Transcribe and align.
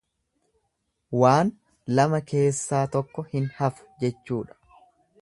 Waan 1.23 1.51
lama 1.99 2.21
keessaa 2.33 2.83
tokko 2.99 3.27
hin 3.35 3.49
hafu 3.63 3.89
jechuudha. 4.05 4.61